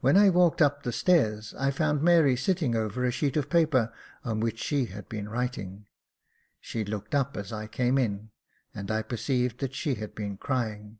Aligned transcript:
When 0.00 0.18
I 0.18 0.28
walked 0.28 0.60
up 0.60 0.82
the 0.82 0.92
stairs 0.92 1.54
I 1.58 1.70
found 1.70 2.02
Mary 2.02 2.36
sitting 2.36 2.76
over 2.76 3.06
a 3.06 3.10
sheet 3.10 3.38
of 3.38 3.48
paper, 3.48 3.90
on 4.22 4.40
which 4.40 4.58
she 4.62 4.84
had 4.84 5.08
been 5.08 5.30
writing. 5.30 5.86
She 6.60 6.84
looked 6.84 7.14
up 7.14 7.38
as 7.38 7.50
I 7.50 7.66
came 7.66 7.96
in, 7.96 8.32
and 8.74 8.90
I 8.90 9.00
perceived 9.00 9.60
that 9.60 9.74
she 9.74 9.94
had 9.94 10.14
been 10.14 10.36
crying. 10.36 10.98